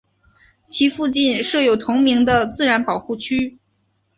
[0.67, 3.59] 其附近设有同名的自然保护区。